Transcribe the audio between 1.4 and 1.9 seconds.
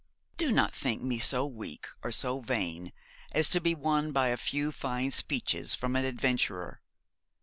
weak